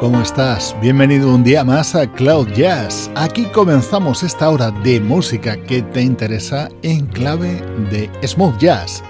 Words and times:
¿Cómo 0.00 0.22
estás? 0.22 0.74
Bienvenido 0.80 1.34
un 1.34 1.44
día 1.44 1.62
más 1.62 1.94
a 1.94 2.10
Cloud 2.10 2.48
Jazz. 2.54 3.10
Aquí 3.14 3.44
comenzamos 3.52 4.22
esta 4.22 4.48
hora 4.48 4.70
de 4.70 4.98
música 4.98 5.62
que 5.62 5.82
te 5.82 6.00
interesa 6.00 6.70
en 6.80 7.04
clave 7.04 7.60
de 7.90 8.10
smooth 8.26 8.56
jazz. 8.56 9.02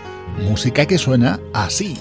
Música 0.43 0.85
que 0.85 0.99
suena 0.99 1.39
así. 1.55 1.97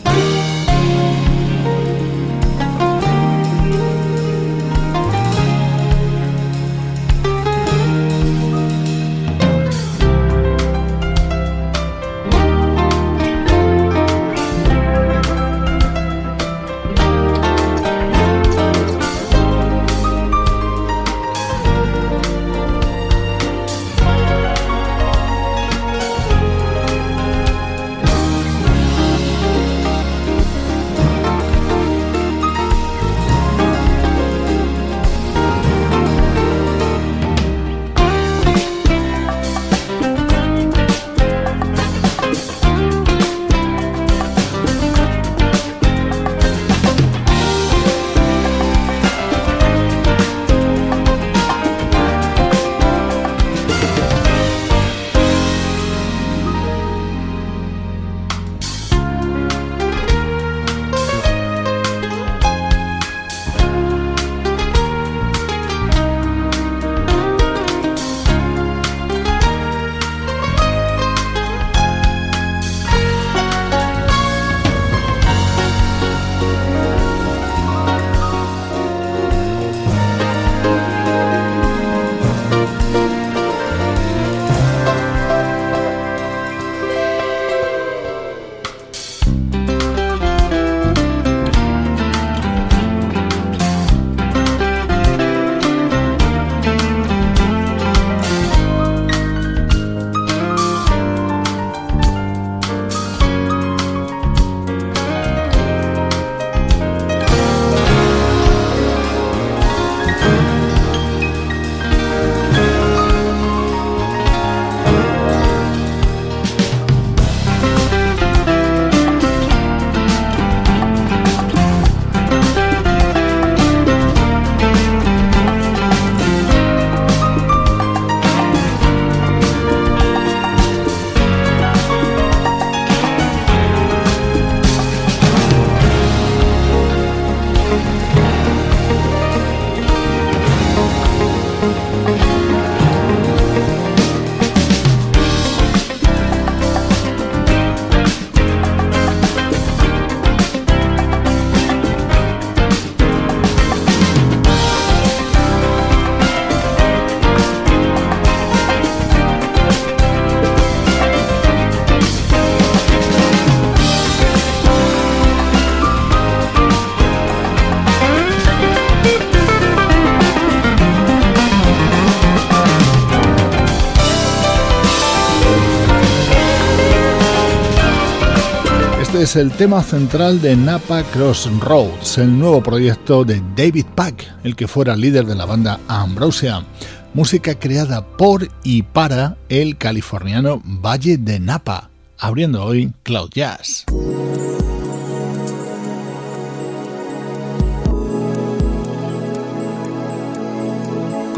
Es 179.30 179.36
el 179.36 179.52
tema 179.52 179.84
central 179.84 180.42
de 180.42 180.56
Napa 180.56 181.04
Crossroads, 181.04 182.18
el 182.18 182.40
nuevo 182.40 182.64
proyecto 182.64 183.24
de 183.24 183.44
David 183.56 183.86
Pack, 183.94 184.26
el 184.44 184.56
que 184.56 184.68
fuera 184.68 184.96
líder 184.96 185.28
de 185.28 185.36
la 185.36 185.46
banda 185.46 185.80
Ambrosia. 185.88 186.66
Música 187.14 187.54
creada 187.54 188.04
por 188.04 188.50
y 188.64 188.82
para 188.82 189.38
el 189.48 189.78
californiano 189.78 190.64
Valle 190.66 191.18
de 191.18 191.40
Napa, 191.40 191.92
abriendo 192.18 192.64
hoy 192.64 192.92
Cloud 193.04 193.30
Jazz. 193.32 193.86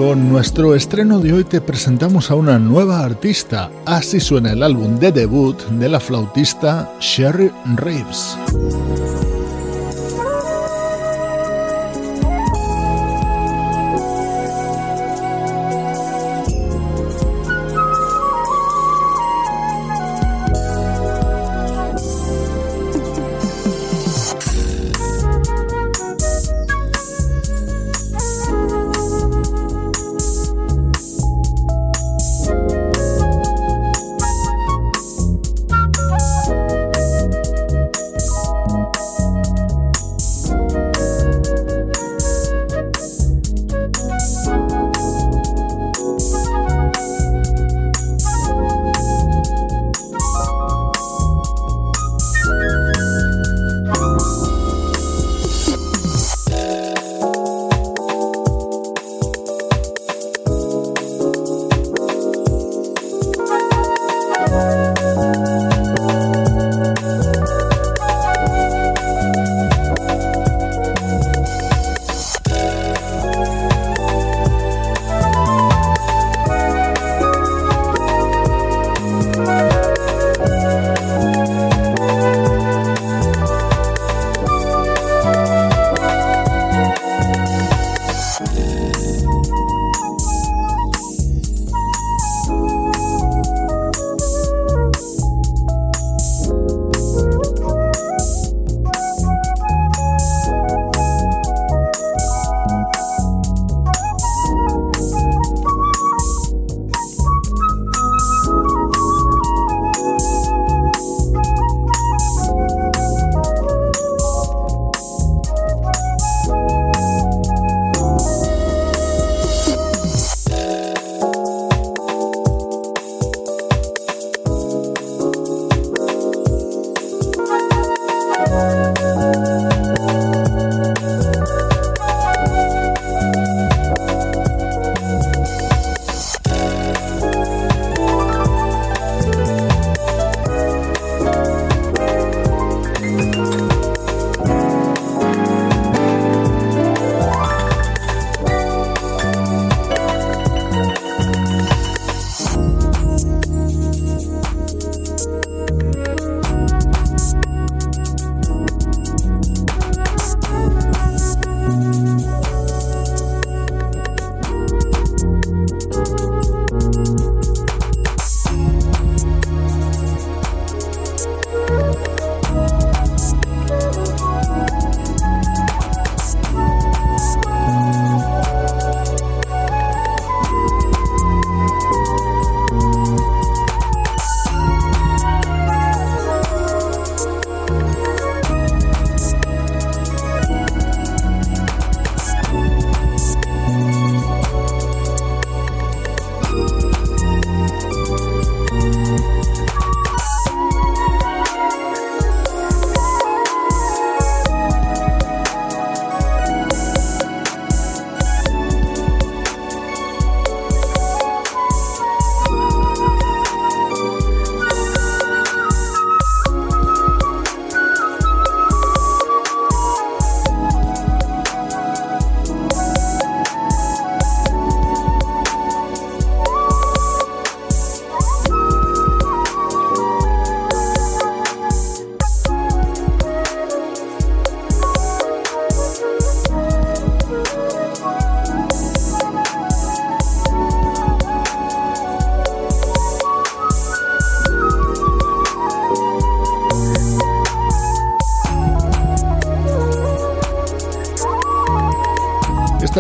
Con 0.01 0.30
nuestro 0.30 0.74
estreno 0.74 1.19
de 1.19 1.31
hoy 1.31 1.44
te 1.44 1.62
presentamos 1.62 2.31
a 2.31 2.36
una 2.36 2.57
nueva 2.57 3.01
artista. 3.01 3.69
Así 3.86 4.19
suena 4.19 4.51
el 4.51 4.63
álbum 4.63 4.98
de 4.98 5.12
debut 5.12 5.62
de 5.68 5.89
la 5.89 6.00
flautista 6.00 6.92
Sherry 7.00 7.51
Reeves. 7.75 8.36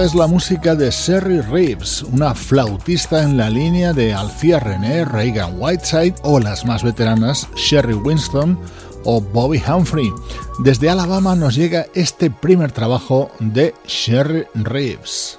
Esta 0.01 0.13
es 0.13 0.19
la 0.19 0.25
música 0.25 0.73
de 0.73 0.89
Sherry 0.89 1.41
Reeves, 1.41 2.01
una 2.01 2.33
flautista 2.33 3.21
en 3.21 3.37
la 3.37 3.51
línea 3.51 3.93
de 3.93 4.15
Alfia 4.15 4.59
René, 4.59 5.05
Reagan 5.05 5.61
Whiteside 5.61 6.15
o 6.23 6.39
las 6.39 6.65
más 6.65 6.83
veteranas 6.83 7.47
Sherry 7.55 7.93
Winston 7.93 8.57
o 9.03 9.21
Bobby 9.21 9.61
Humphrey. 9.61 10.11
Desde 10.57 10.89
Alabama 10.89 11.35
nos 11.35 11.53
llega 11.53 11.85
este 11.93 12.31
primer 12.31 12.71
trabajo 12.71 13.29
de 13.39 13.75
Sherry 13.85 14.45
Reeves. 14.55 15.30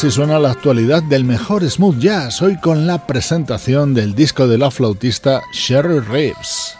Así 0.00 0.10
suena 0.10 0.38
la 0.38 0.52
actualidad 0.52 1.02
del 1.02 1.24
mejor 1.24 1.62
smooth 1.68 1.98
jazz, 1.98 2.40
hoy 2.40 2.56
con 2.56 2.86
la 2.86 3.06
presentación 3.06 3.92
del 3.92 4.14
disco 4.14 4.48
de 4.48 4.56
la 4.56 4.70
flautista 4.70 5.42
Sherry 5.52 5.98
Reeves. 5.98 6.74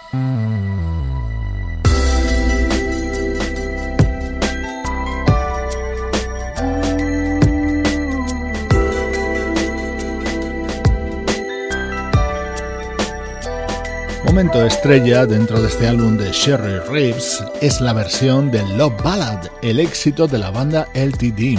Momento 14.24 14.64
estrella 14.64 15.26
dentro 15.26 15.60
de 15.60 15.68
este 15.68 15.86
álbum 15.86 16.16
de 16.16 16.32
Sherry 16.32 16.78
Reeves 16.90 17.44
es 17.60 17.82
la 17.82 17.92
versión 17.92 18.50
de 18.50 18.66
Love 18.78 19.02
Ballad, 19.02 19.44
el 19.60 19.78
éxito 19.78 20.26
de 20.26 20.38
la 20.38 20.50
banda 20.50 20.88
LTD. 20.94 21.58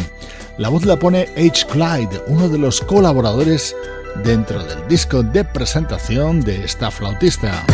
La 0.62 0.70
voz 0.70 0.86
la 0.86 0.96
pone 0.96 1.27
H. 1.36 1.65
Clyde, 1.72 2.22
uno 2.27 2.48
de 2.48 2.60
los 2.60 2.82
colaboradores 2.82 3.75
dentro 4.24 4.63
del 4.63 4.88
disco 4.88 5.24
de 5.24 5.44
presentación 5.44 6.41
de 6.41 6.63
esta 6.63 6.91
flautista. 6.91 7.65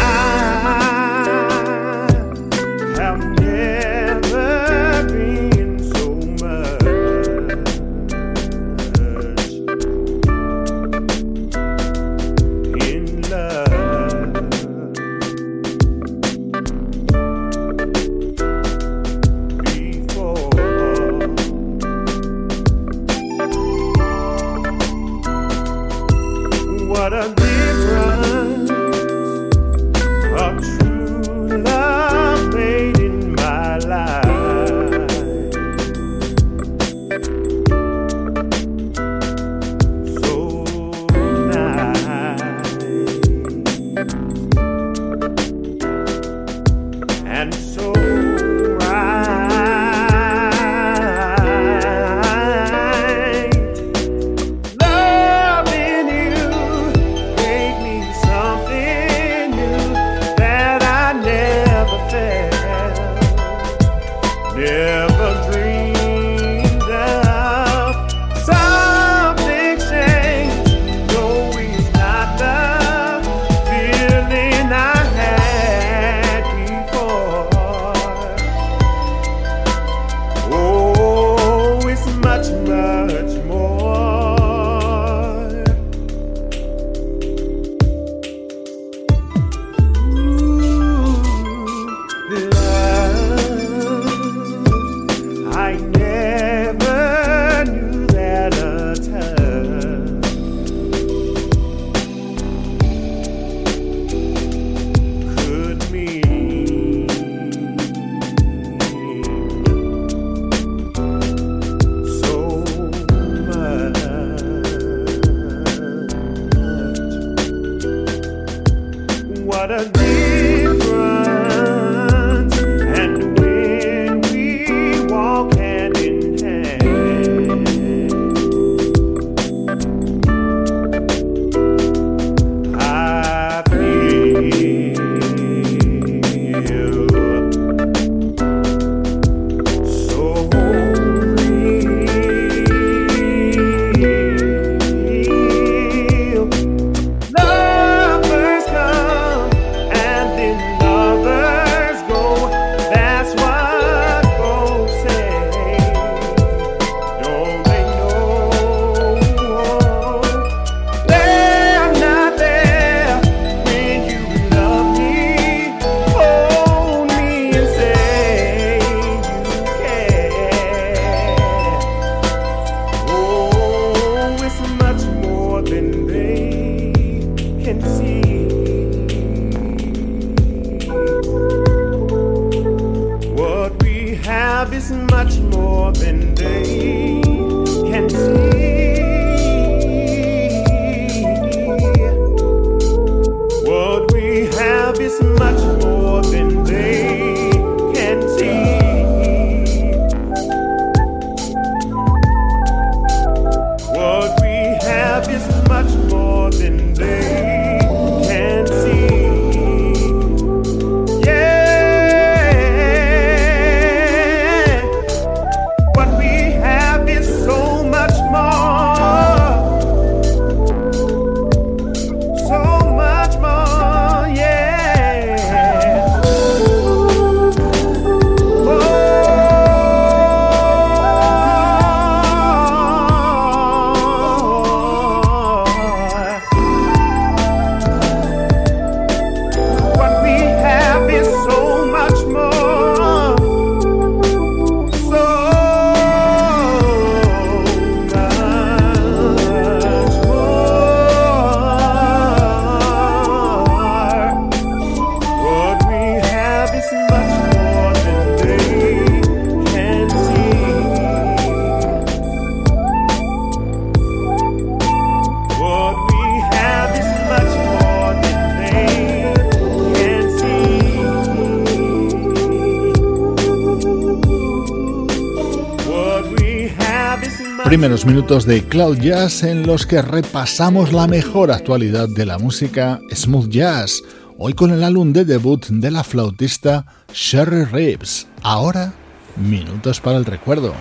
Primeros 277.77 278.07
minutos 278.07 278.47
de 278.47 278.63
Cloud 278.63 278.97
Jazz 278.97 279.43
en 279.43 279.67
los 279.67 279.85
que 279.85 280.01
repasamos 280.01 280.93
la 280.93 281.05
mejor 281.05 281.51
actualidad 281.51 282.09
de 282.09 282.25
la 282.25 282.39
música 282.39 282.99
smooth 283.13 283.49
jazz, 283.49 284.01
hoy 284.39 284.53
con 284.53 284.71
el 284.71 284.83
álbum 284.83 285.13
de 285.13 285.25
debut 285.25 285.63
de 285.67 285.91
la 285.91 286.03
flautista 286.03 286.87
Sherry 287.13 287.65
Reeves. 287.65 288.25
Ahora, 288.41 288.95
minutos 289.35 290.01
para 290.01 290.17
el 290.17 290.25
recuerdo. 290.25 290.73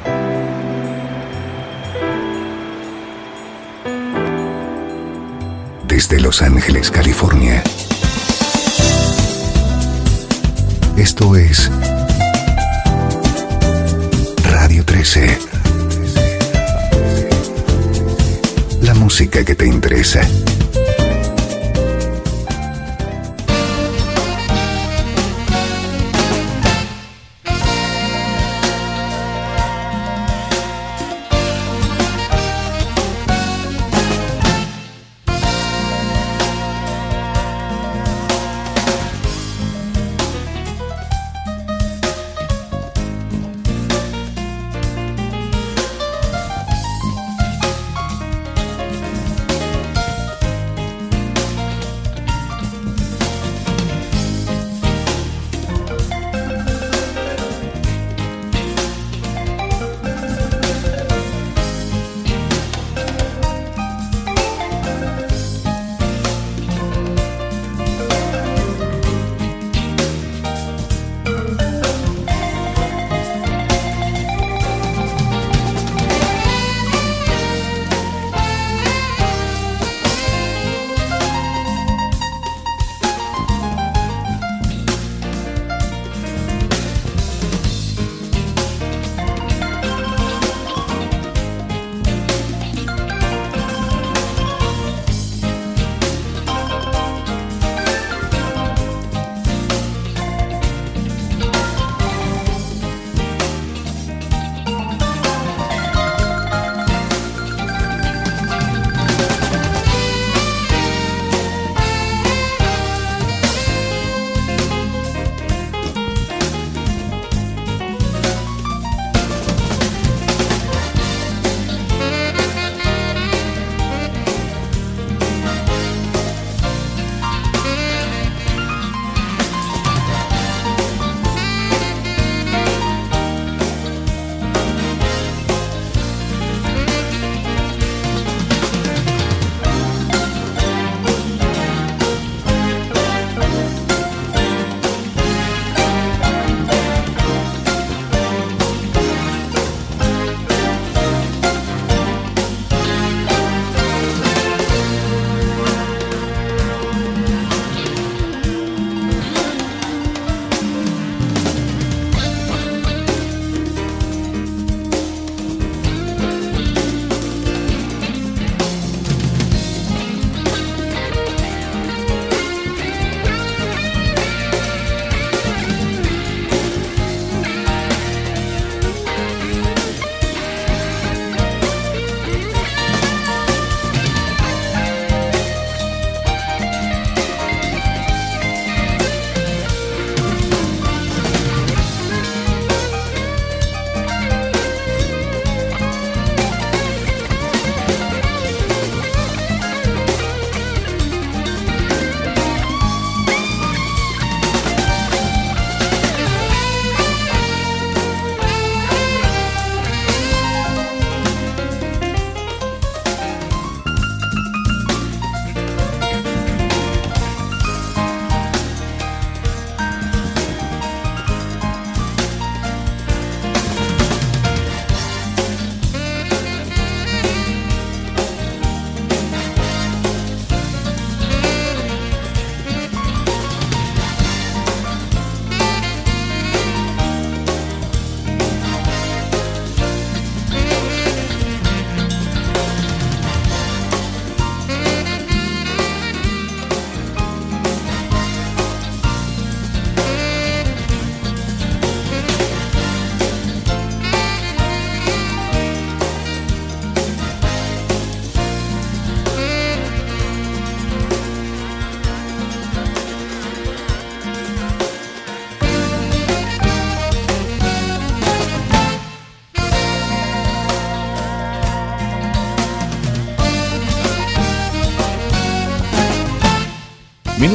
Desde 5.87 6.18
Los 6.18 6.40
Ángeles, 6.40 6.90
California. 6.90 7.62
Esto 10.96 11.37
es 11.37 11.70
Radio 14.50 14.82
13. 14.82 15.36
Que 19.44 19.55
te 19.55 19.66
interesa. 19.66 20.45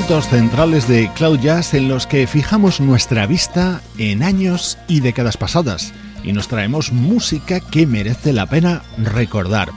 Minutos 0.01 0.29
centrales 0.29 0.87
de 0.87 1.11
Cloud 1.13 1.39
Jazz 1.41 1.75
en 1.75 1.87
los 1.87 2.07
que 2.07 2.25
fijamos 2.25 2.81
nuestra 2.81 3.27
vista 3.27 3.83
en 3.99 4.23
años 4.23 4.79
y 4.87 4.99
décadas 4.99 5.37
pasadas, 5.37 5.93
y 6.23 6.33
nos 6.33 6.47
traemos 6.47 6.91
música 6.91 7.59
que 7.59 7.85
merece 7.85 8.33
la 8.33 8.47
pena 8.47 8.81
recordar. 8.97 9.69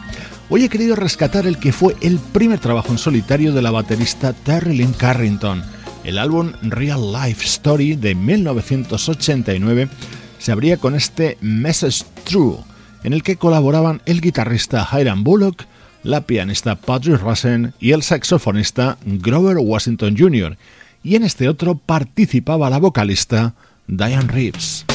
Hoy 0.48 0.64
he 0.64 0.70
querido 0.70 0.96
rescatar 0.96 1.46
el 1.46 1.58
que 1.58 1.74
fue 1.74 1.94
el 2.00 2.18
primer 2.18 2.58
trabajo 2.58 2.90
en 2.90 2.96
solitario 2.96 3.52
de 3.52 3.60
la 3.60 3.70
baterista 3.70 4.32
Terry 4.32 4.74
Lynn 4.78 4.94
Carrington. 4.94 5.62
El 6.04 6.16
álbum 6.16 6.52
Real 6.62 7.12
Life 7.12 7.44
Story 7.44 7.94
de 7.94 8.14
1989 8.14 9.88
se 10.38 10.52
abría 10.52 10.78
con 10.78 10.94
este 10.94 11.36
Message 11.42 12.02
True, 12.24 12.60
en 13.02 13.12
el 13.12 13.22
que 13.22 13.36
colaboraban 13.36 14.00
el 14.06 14.22
guitarrista 14.22 14.88
Hiram 14.90 15.22
Bullock, 15.22 15.64
la 16.04 16.20
pianista 16.20 16.76
Patrick 16.76 17.20
Russen 17.20 17.74
y 17.80 17.92
el 17.92 18.02
saxofonista 18.02 18.98
Grover 19.04 19.56
Washington 19.58 20.14
Jr., 20.16 20.56
y 21.02 21.16
en 21.16 21.24
este 21.24 21.50
otro 21.50 21.74
participaba 21.74 22.70
la 22.70 22.78
vocalista 22.78 23.54
Diane 23.86 24.26
Reeves. 24.28 24.86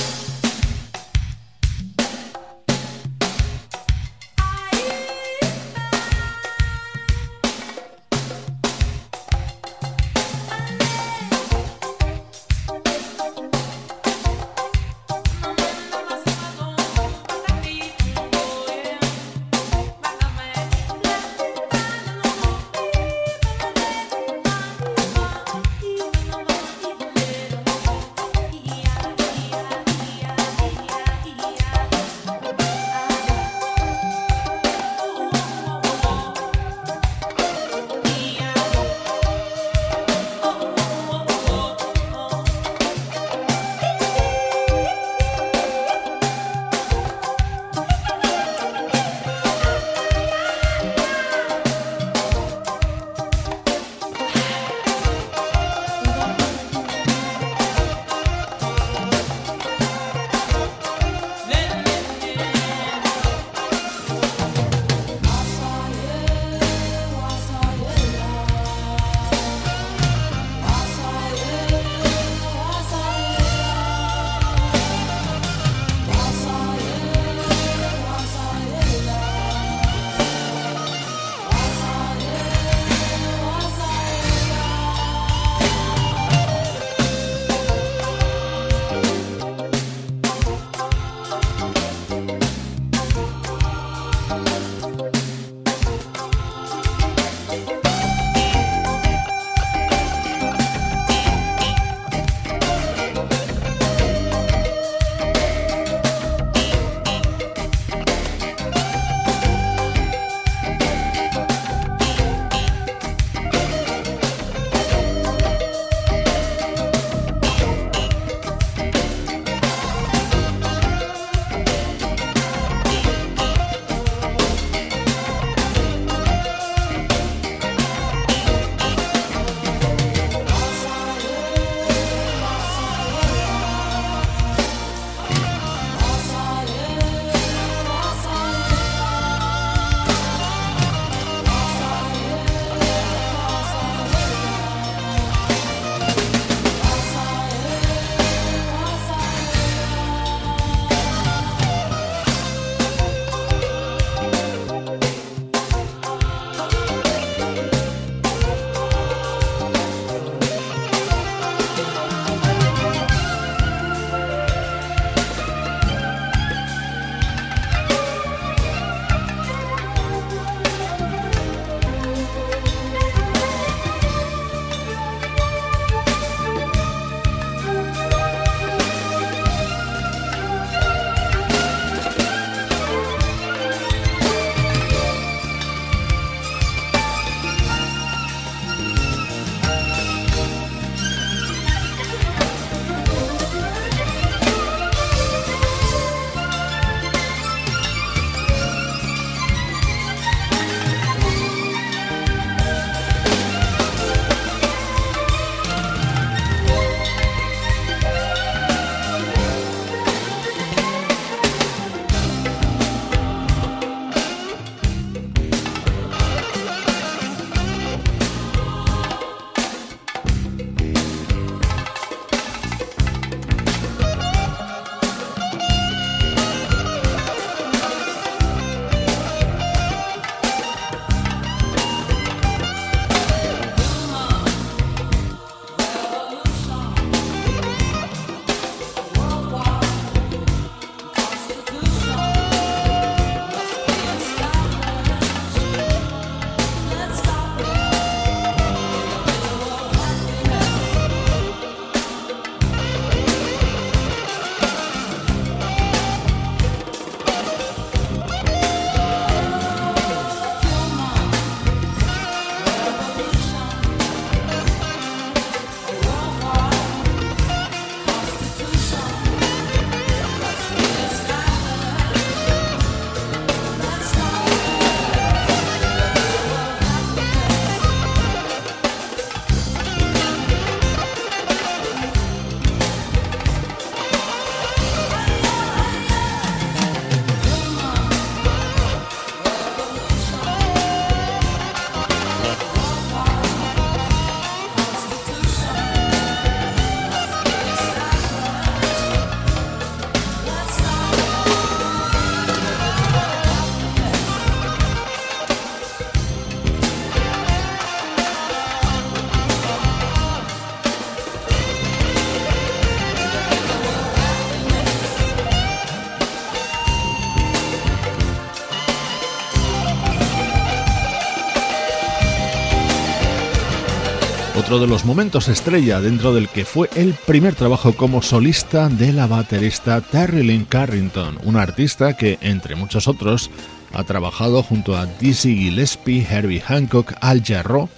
De 324.79 324.87
los 324.87 325.03
momentos 325.03 325.49
estrella 325.49 325.99
dentro 325.99 326.33
del 326.33 326.47
que 326.47 326.63
fue 326.63 326.89
el 326.95 327.13
primer 327.13 327.53
trabajo 327.53 327.93
como 327.93 328.21
solista 328.21 328.87
de 328.87 329.11
la 329.11 329.27
baterista 329.27 329.99
Terry 329.99 330.43
Lynn 330.43 330.63
Carrington, 330.65 331.37
una 331.43 331.61
artista 331.61 332.15
que, 332.15 332.37
entre 332.41 332.75
muchos 332.75 333.07
otros, 333.07 333.49
ha 333.93 334.03
trabajado 334.05 334.63
junto 334.63 334.95
a 334.95 335.05
Dizzy 335.05 335.55
Gillespie, 335.55 336.25
Herbie 336.29 336.61
Hancock, 336.61 337.13
Al 337.19 337.43
Jarreau 337.43 337.89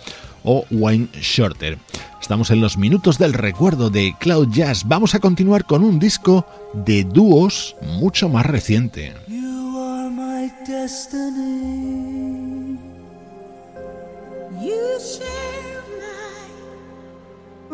o 0.43 0.65
Wayne 0.71 1.09
Shorter. 1.21 1.77
Estamos 2.19 2.49
en 2.49 2.61
los 2.61 2.77
minutos 2.77 3.19
del 3.19 3.33
recuerdo 3.33 3.89
de 3.89 4.15
Cloud 4.19 4.47
Jazz. 4.51 4.83
Vamos 4.85 5.13
a 5.13 5.19
continuar 5.19 5.65
con 5.65 5.83
un 5.83 5.99
disco 5.99 6.47
de 6.73 7.03
dúos 7.03 7.75
mucho 7.81 8.27
más 8.27 8.45
reciente. 8.45 9.13
You 9.27 9.77
are 9.77 10.09
my 10.09 10.51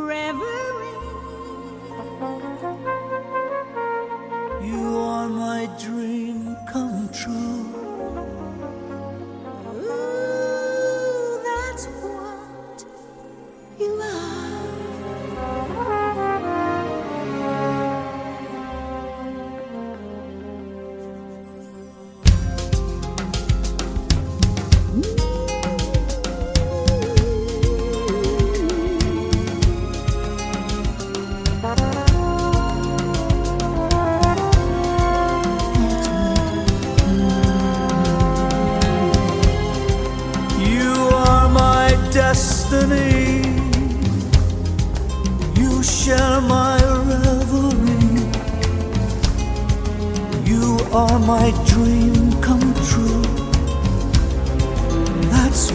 reverie. 0.08 1.00
You 4.66 4.98
are 4.98 5.28
my 5.28 5.70
dream 5.78 6.56
come 6.72 7.10
true. 7.10 7.67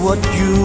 What 0.03 0.19
you 0.35 0.62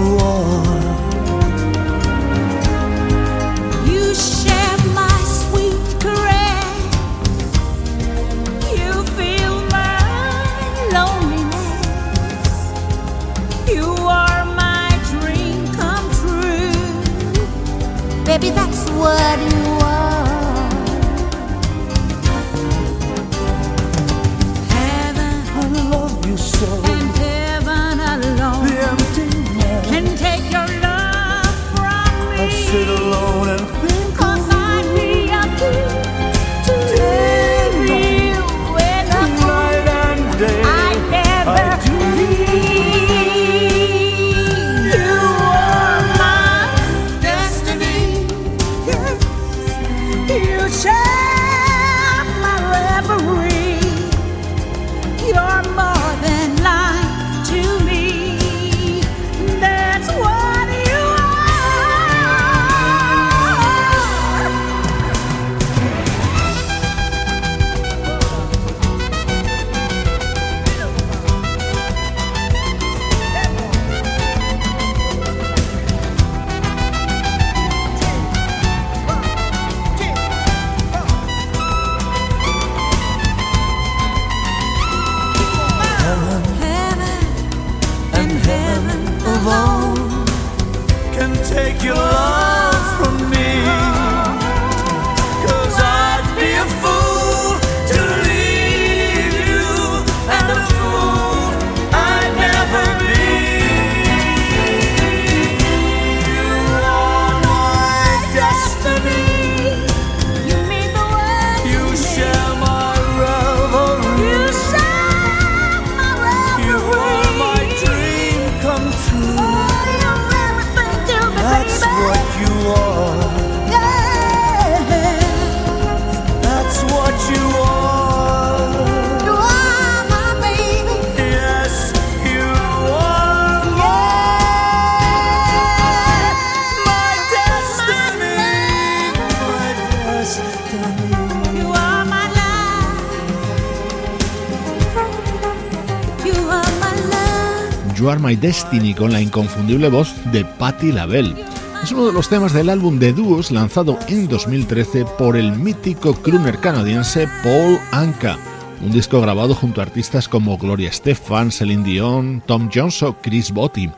My 148.15 148.37
Destiny 148.37 148.93
con 148.93 149.11
la 149.11 149.19
inconfundible 149.19 149.89
voz 149.89 150.13
de 150.31 150.45
Patti 150.45 150.93
LaBelle. 150.93 151.35
Es 151.83 151.91
uno 151.91 152.07
de 152.07 152.13
los 152.13 152.29
temas 152.29 152.53
del 152.53 152.69
álbum 152.69 152.99
de 152.99 153.11
dúos 153.11 153.51
lanzado 153.51 153.99
en 154.07 154.29
2013 154.29 155.03
por 155.19 155.35
el 155.35 155.51
mítico 155.51 156.13
crooner 156.13 156.57
canadiense 156.59 157.27
Paul 157.43 157.77
Anka, 157.91 158.37
un 158.81 158.93
disco 158.93 159.19
grabado 159.19 159.53
junto 159.53 159.81
a 159.81 159.83
artistas 159.83 160.29
como 160.29 160.57
Gloria 160.57 160.87
Estefan, 160.87 161.51
Celine 161.51 161.83
Dion, 161.83 162.41
Tom 162.47 162.69
Jones 162.73 163.03
o 163.03 163.17
Chris 163.21 163.51
Botti. 163.51 163.91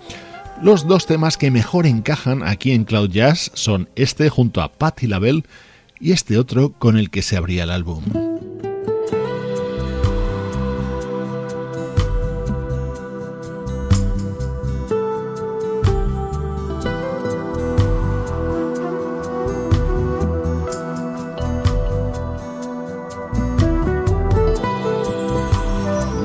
Los 0.63 0.87
dos 0.87 1.05
temas 1.05 1.37
que 1.37 1.51
mejor 1.51 1.85
encajan 1.85 2.41
aquí 2.41 2.71
en 2.71 2.85
Cloud 2.85 3.11
Jazz 3.11 3.51
son 3.53 3.89
este 3.95 4.29
junto 4.29 4.61
a 4.61 4.71
Patti 4.71 5.05
LaBelle 5.05 5.43
y 5.99 6.13
este 6.13 6.39
otro 6.39 6.71
con 6.71 6.97
el 6.97 7.11
que 7.11 7.21
se 7.21 7.37
abría 7.37 7.63
el 7.63 7.69
álbum. 7.69 8.03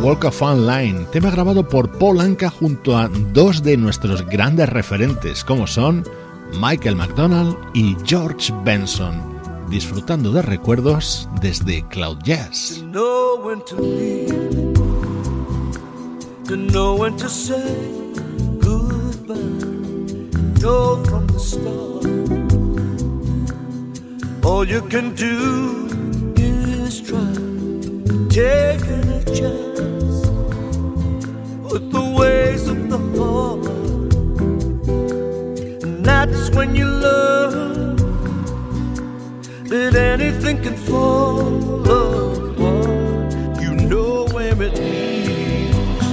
Walk 0.04 0.24
of 0.26 0.36
Fun 0.36 0.66
Line, 0.66 1.06
tema 1.12 1.30
grabado 1.30 1.66
por 1.66 1.90
Paul 1.98 2.20
Anka 2.20 2.50
junto 2.50 2.94
a 2.94 3.08
dos 3.08 3.62
de 3.62 3.78
nuestros 3.78 4.20
grandes 4.26 4.68
referentes, 4.68 5.42
como 5.42 5.66
son 5.66 6.04
Michael 6.60 6.94
McDonald 6.94 7.56
y 7.72 7.96
George 8.04 8.52
Benson, 8.66 9.22
disfrutando 9.70 10.30
de 10.30 10.42
recuerdos 10.42 11.26
desde 11.40 11.88
Cloud 11.88 12.18
Jazz. 12.22 12.84
With 31.74 31.90
the 31.90 32.08
ways 32.20 32.68
of 32.68 32.88
the 32.88 32.98
heart. 33.18 33.66
And 35.82 36.06
that's 36.06 36.48
when 36.50 36.76
you 36.76 36.86
learn 36.86 37.96
that 39.72 39.96
anything 39.96 40.62
can 40.62 40.76
fall 40.76 41.82
apart. 41.82 43.60
You 43.60 43.74
know 43.90 44.26
where 44.34 44.62
it 44.62 44.74
leads. 44.78 46.08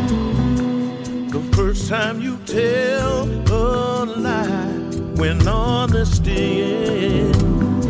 The 1.36 1.44
first 1.56 1.88
time 1.88 2.20
you 2.20 2.38
tell 2.48 3.30
a 3.52 4.06
lie 4.06 4.74
when 5.22 5.48
honesty 5.48 6.64
ends. 6.64 7.86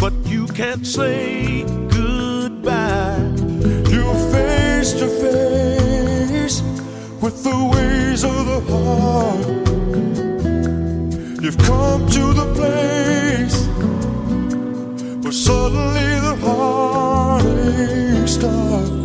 But 0.00 0.14
you 0.24 0.46
can't 0.46 0.86
say 0.86 1.64
goodbye. 1.98 3.20
You're 3.92 4.20
face 4.32 4.92
to 4.94 5.08
face 5.20 5.61
with 7.22 7.44
the 7.44 7.70
ways 7.72 8.24
of 8.24 8.46
the 8.46 8.60
heart. 8.68 9.46
You've 11.40 11.58
come 11.58 12.08
to 12.08 12.32
the 12.32 12.46
place 12.58 13.56
where 15.22 15.32
suddenly 15.32 16.20
the 16.26 16.36
heartache 16.44 18.28
starts. 18.28 19.01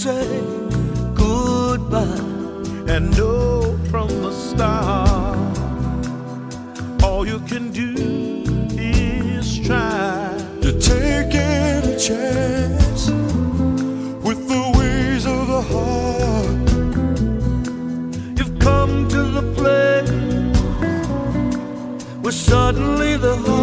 Say 0.00 0.40
goodbye, 1.12 2.24
and 2.88 3.14
know 3.18 3.78
from 3.90 4.08
the 4.22 4.32
start 4.32 5.58
all 7.04 7.26
you 7.26 7.38
can 7.40 7.70
do 7.70 7.92
is 8.78 9.58
try. 9.58 10.34
You're 10.62 10.80
taking 10.80 11.82
a 11.92 11.98
chance 11.98 13.10
with 14.26 14.40
the 14.48 14.62
ways 14.78 15.26
of 15.26 15.46
the 15.54 15.62
heart. 15.72 16.68
You've 18.38 18.58
come 18.58 19.06
to 19.14 19.22
the 19.38 19.44
place 19.58 20.10
where 22.22 22.32
suddenly 22.32 23.18
the 23.18 23.36
heartache 23.36 23.59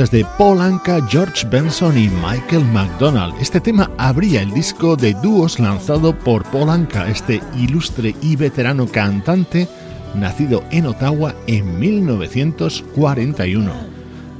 voces 0.00 0.10
de 0.10 0.26
Paul 0.38 0.60
Anka, 0.62 1.06
George 1.08 1.46
Benson 1.46 1.98
y 1.98 2.08
Michael 2.08 2.64
McDonald. 2.64 3.34
Este 3.40 3.60
tema 3.60 3.90
abría 3.98 4.40
el 4.40 4.50
disco 4.52 4.96
de 4.96 5.12
dúos 5.14 5.58
lanzado 5.58 6.18
por 6.18 6.42
Paul 6.44 6.70
Anka, 6.70 7.08
este 7.08 7.42
ilustre 7.56 8.14
y 8.22 8.36
veterano 8.36 8.86
cantante 8.86 9.68
nacido 10.14 10.64
en 10.70 10.86
Ottawa 10.86 11.34
en 11.46 11.78
1941. 11.78 13.72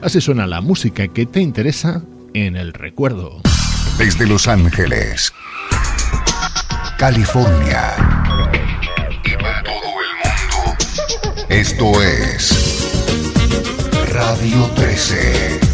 Así 0.00 0.20
suena 0.22 0.46
la 0.46 0.62
música 0.62 1.08
que 1.08 1.26
te 1.26 1.40
interesa 1.40 2.00
en 2.32 2.56
el 2.56 2.72
recuerdo. 2.72 3.42
Desde 3.98 4.26
Los 4.26 4.48
Ángeles, 4.48 5.30
California 6.96 7.92
y 9.24 9.30
para 9.36 9.62
todo 9.62 9.74
el 9.74 10.08
mundo. 10.24 10.76
Esto 11.50 12.02
es 12.02 12.59
Radio 14.20 14.68
13. 14.74 15.69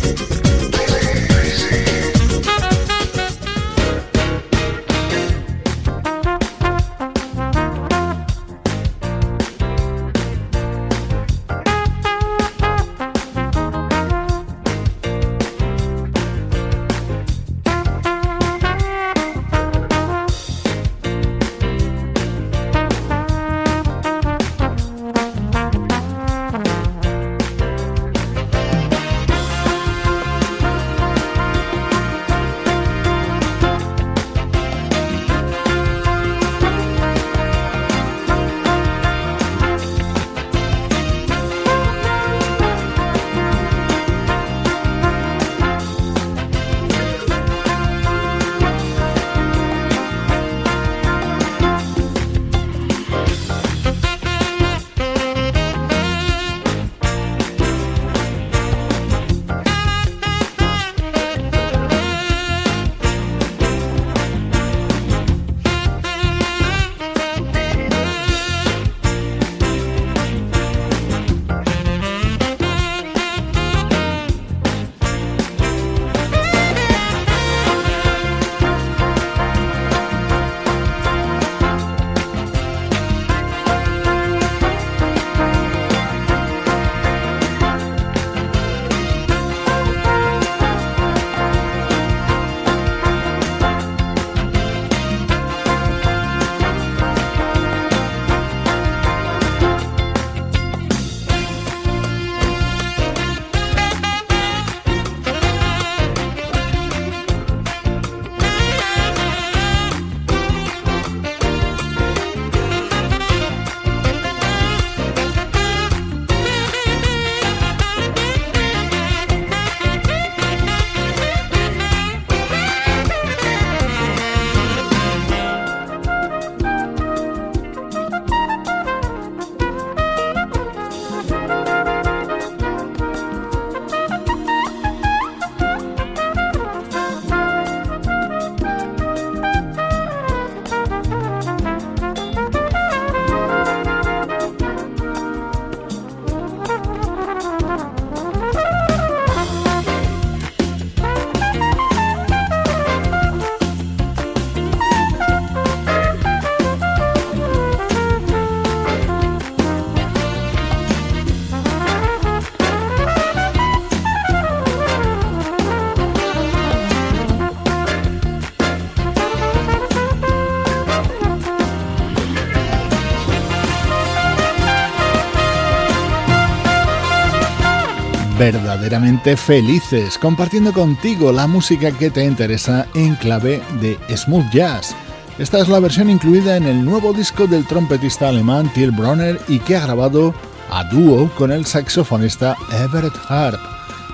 Felices, 179.37 180.17
compartiendo 180.19 180.73
contigo 180.73 181.33
la 181.33 181.47
música 181.47 181.91
que 181.91 182.11
te 182.11 182.25
interesa 182.25 182.87
en 182.95 183.17
clave 183.17 183.61
de 183.81 183.99
smooth 184.17 184.49
jazz. 184.53 184.95
Esta 185.39 185.59
es 185.61 185.69
la 185.69 185.81
versión 185.81 186.09
incluida 186.09 186.57
en 186.57 186.65
el 186.65 186.85
nuevo 186.85 187.13
disco 187.13 187.47
del 187.47 187.67
trompetista 187.67 188.29
alemán 188.29 188.71
Till 188.73 188.93
Bronner 188.93 189.41
y 189.49 189.59
que 189.59 189.77
ha 189.77 189.87
grabado 189.87 190.35
a 190.71 190.85
dúo 190.85 191.29
con 191.35 191.51
el 191.51 191.67
saxofonista 191.67 192.57
Everett 192.73 193.17
Harp. 193.29 193.61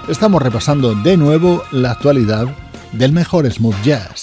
Estamos 0.08 0.40
repasando 0.42 0.94
de 0.94 1.16
nuevo 1.16 1.62
la 1.70 1.92
actualidad 1.92 2.46
del 2.92 3.12
mejor 3.12 3.50
smooth 3.50 3.80
jazz. 3.82 4.21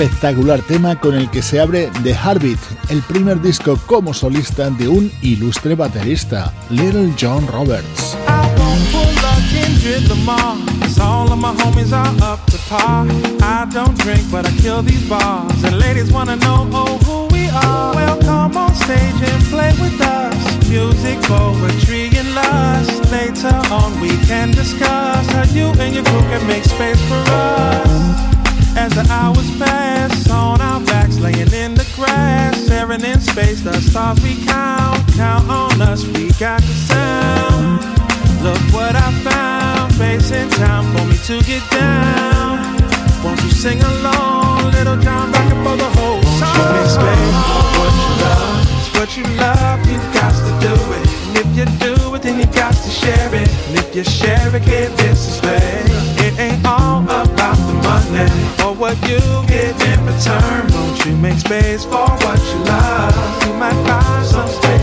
Espectacular 0.00 0.62
tema 0.62 1.00
con 1.00 1.16
el 1.16 1.28
que 1.28 1.42
se 1.42 1.58
abre 1.58 1.90
The 2.04 2.14
Heartbeat, 2.14 2.60
el 2.88 3.02
primer 3.02 3.42
disco 3.42 3.76
como 3.86 4.14
solista 4.14 4.70
de 4.70 4.86
un 4.86 5.10
ilustre 5.22 5.74
baterista, 5.74 6.52
Little 6.70 7.12
John 7.20 7.44
Roberts. 7.48 8.16
Music, 20.68 21.18
and 22.14 22.34
lust. 22.34 23.10
Later 23.10 23.54
on, 23.72 24.00
we 24.00 24.10
can 24.26 24.50
discuss 24.50 25.26
how 25.32 25.44
you 25.54 25.72
and 25.80 25.94
your 25.94 26.04
can 26.04 26.46
make 26.46 26.64
space 26.64 27.00
for 27.08 27.24
us. 27.32 28.37
As 28.78 28.94
the 28.94 29.04
hours 29.10 29.50
pass, 29.58 30.30
on 30.30 30.60
our 30.60 30.80
backs, 30.80 31.18
laying 31.18 31.52
in 31.52 31.74
the 31.74 31.86
grass, 31.96 32.56
staring 32.66 33.02
in 33.02 33.20
space, 33.20 33.60
the 33.60 33.74
stars 33.80 34.20
we 34.22 34.36
count, 34.46 35.02
count 35.14 35.50
on 35.50 35.82
us, 35.82 36.06
we 36.06 36.30
got 36.38 36.62
the 36.62 36.76
sound. 36.86 37.82
Look 38.40 38.62
what 38.72 38.94
I 38.94 39.10
found, 39.26 39.90
in 40.30 40.48
town 40.50 40.84
for 40.94 41.04
me 41.10 41.16
to 41.26 41.42
get 41.42 41.64
down. 41.72 42.78
Won't 43.24 43.42
you 43.42 43.50
sing 43.50 43.82
along, 43.82 44.70
little 44.70 44.96
John, 44.98 45.32
back 45.32 45.50
up 45.52 45.58
for 45.66 45.76
the 45.76 45.90
whole 45.98 46.22
song? 46.38 46.54
Won't 46.58 46.78
you 46.78 46.88
space 46.96 47.58
what 47.78 47.90
you 47.98 48.08
love? 48.22 48.62
It's 48.78 48.90
what 48.94 49.10
you 49.18 49.24
love, 49.42 49.78
you 49.90 49.98
got 50.14 50.34
to 50.46 50.52
do 50.62 50.74
it. 50.98 51.06
And 51.26 51.36
if 51.42 51.48
you 51.58 51.66
do 51.82 52.14
it, 52.14 52.22
then 52.22 52.38
you 52.38 52.46
got 52.54 52.74
to 52.74 52.90
share 52.90 53.34
it. 53.34 53.50
And 53.66 53.78
if 53.78 53.96
you 53.96 54.04
share 54.04 54.54
it, 54.54 54.64
give 54.64 54.96
this 54.98 55.26
a 55.26 55.32
space. 55.32 55.67
What 58.88 59.10
you 59.10 59.20
get 59.46 59.76
in 59.90 60.06
return. 60.06 60.66
Won't 60.72 61.04
you 61.04 61.14
make 61.16 61.38
space 61.38 61.84
for 61.84 62.08
what 62.24 62.40
you 62.50 62.58
love? 62.64 63.46
You 63.46 63.52
might 63.54 63.78
find 63.86 64.24
some 64.24 64.48
space 64.48 64.77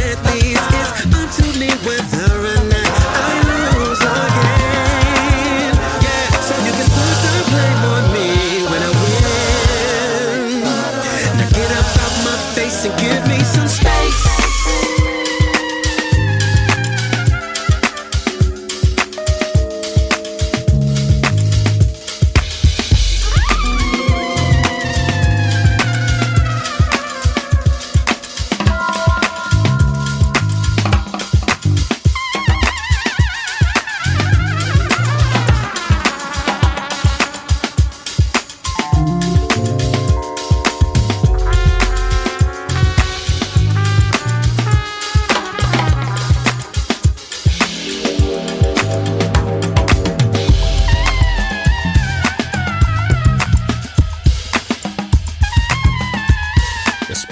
lately. 0.00 0.39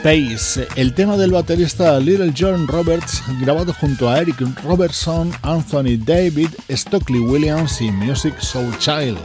Space, 0.09 0.66
el 0.76 0.94
tema 0.94 1.18
del 1.18 1.32
baterista 1.32 2.00
Little 2.00 2.32
John 2.34 2.66
Roberts, 2.66 3.22
grabado 3.42 3.74
junto 3.74 4.09
a 4.09 4.18
Eric 4.18 4.40
Robertson, 4.64 5.30
Anthony 5.42 5.98
David, 6.02 6.48
Stockley 6.70 7.20
Williams 7.20 7.82
y 7.82 7.90
Music 7.90 8.34
Soul 8.40 8.72
Child. 8.78 9.18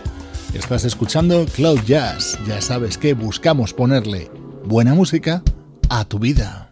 Estás 0.53 0.83
escuchando 0.83 1.45
Cloud 1.55 1.79
Jazz, 1.85 2.37
ya 2.45 2.59
sabes 2.59 2.97
que 2.97 3.13
buscamos 3.13 3.71
ponerle 3.71 4.29
buena 4.65 4.93
música 4.93 5.41
a 5.87 6.03
tu 6.03 6.19
vida. 6.19 6.62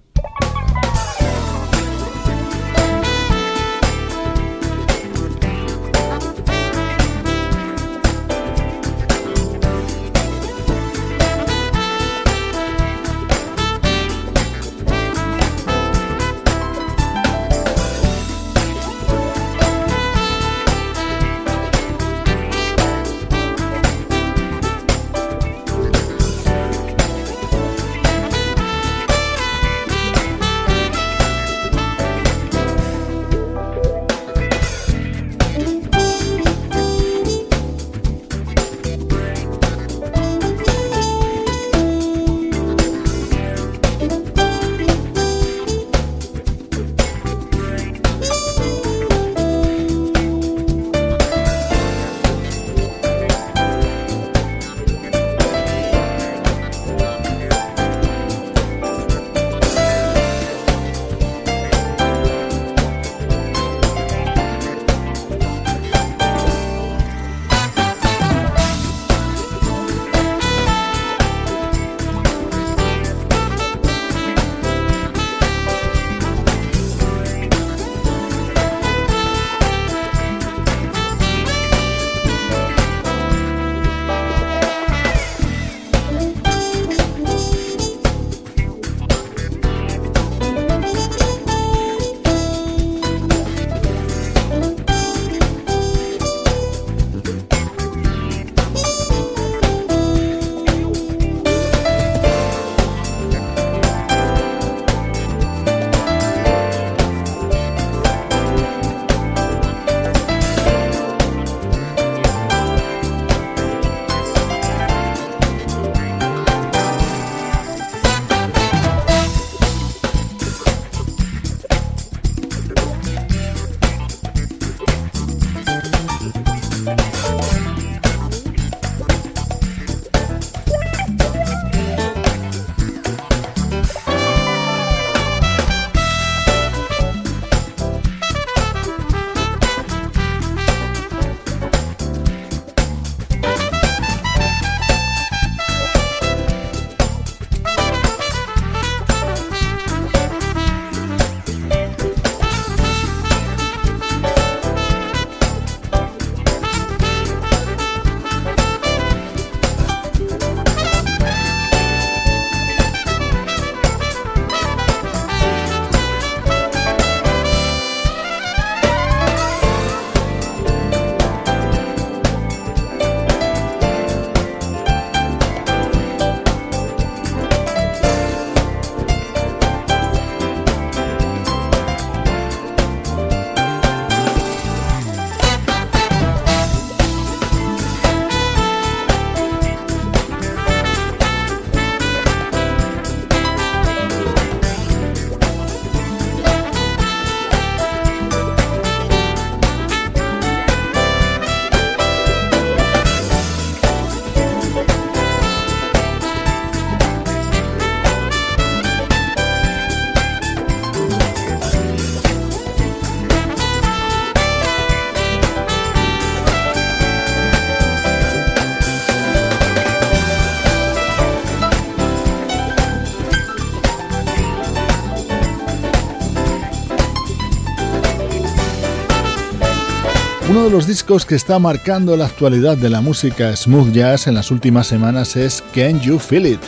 Los 230.72 230.88
discos 230.88 231.26
que 231.26 231.36
está 231.36 231.60
marcando 231.60 232.16
la 232.16 232.28
actualidad 232.28 232.78
de 232.78 232.90
la 232.90 233.02
música 233.02 233.54
smooth 233.54 233.92
jazz 233.92 234.28
en 234.28 234.36
las 234.36 234.52
últimas 234.52 234.88
semanas 234.88 235.36
es 235.36 235.62
Can 235.74 236.00
You 236.00 236.18
Feel 236.18 236.46
It, 236.46 236.62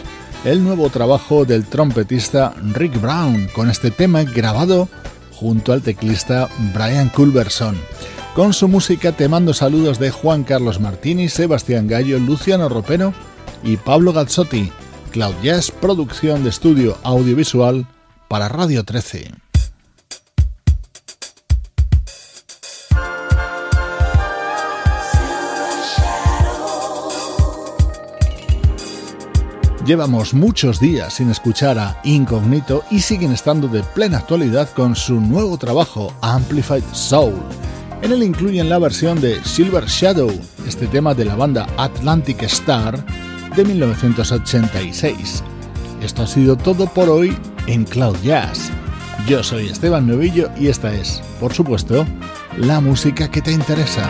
el 0.43 0.61
nuevo 0.61 0.89
trabajo 0.89 1.45
del 1.45 1.65
trompetista 1.65 2.53
Rick 2.73 2.99
Brown, 2.99 3.47
con 3.55 3.69
este 3.69 3.91
tema 3.91 4.23
grabado 4.23 4.89
junto 5.31 5.71
al 5.71 5.81
teclista 5.81 6.49
Brian 6.73 7.07
Culberson. 7.09 7.77
Con 8.35 8.51
su 8.51 8.67
música 8.67 9.13
te 9.13 9.29
mando 9.29 9.53
saludos 9.53 9.99
de 9.99 10.11
Juan 10.11 10.43
Carlos 10.43 10.81
Martini, 10.81 11.29
Sebastián 11.29 11.87
Gallo, 11.87 12.19
Luciano 12.19 12.67
Ropero 12.67 13.13
y 13.63 13.77
Pablo 13.77 14.11
Gazzotti. 14.11 14.69
Cloud 15.11 15.35
Jazz, 15.41 15.71
producción 15.71 16.43
de 16.43 16.49
estudio 16.49 16.97
audiovisual 17.03 17.87
para 18.27 18.49
Radio 18.49 18.83
13. 18.83 19.42
Llevamos 29.85 30.33
muchos 30.33 30.79
días 30.79 31.15
sin 31.15 31.29
escuchar 31.29 31.77
a 31.77 31.99
Incognito 32.05 32.85
y 32.89 33.01
siguen 33.01 33.33
estando 33.33 33.67
de 33.67 33.83
plena 33.83 34.19
actualidad 34.19 34.69
con 34.69 34.95
su 34.95 35.19
nuevo 35.19 35.57
trabajo, 35.57 36.13
Amplified 36.21 36.83
Soul. 36.93 37.35
En 38.01 38.13
él 38.13 38.23
incluyen 38.23 38.69
la 38.69 38.79
versión 38.79 39.19
de 39.19 39.43
Silver 39.43 39.85
Shadow, 39.87 40.31
este 40.65 40.87
tema 40.87 41.13
de 41.13 41.25
la 41.25 41.35
banda 41.35 41.67
Atlantic 41.75 42.43
Star 42.43 43.05
de 43.57 43.65
1986. 43.65 45.43
Esto 46.01 46.23
ha 46.23 46.27
sido 46.27 46.55
todo 46.55 46.87
por 46.87 47.09
hoy 47.09 47.37
en 47.67 47.83
Cloud 47.83 48.15
Jazz. 48.23 48.71
Yo 49.27 49.43
soy 49.43 49.67
Esteban 49.67 50.07
Novillo 50.07 50.49
y 50.57 50.67
esta 50.67 50.93
es, 50.93 51.21
por 51.41 51.53
supuesto, 51.53 52.05
la 52.55 52.79
música 52.79 53.29
que 53.29 53.41
te 53.41 53.51
interesa. 53.51 54.09